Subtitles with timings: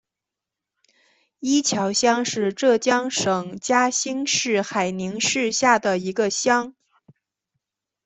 [1.39, 6.73] 伊桥乡是浙江省嘉兴市海宁市下的一个乡。